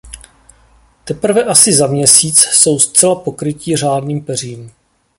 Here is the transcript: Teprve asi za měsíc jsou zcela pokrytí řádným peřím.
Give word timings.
Teprve 1.03 1.43
asi 1.43 1.73
za 1.73 1.87
měsíc 1.87 2.39
jsou 2.39 2.79
zcela 2.79 3.15
pokrytí 3.15 3.75
řádným 3.77 4.21
peřím. 4.25 4.71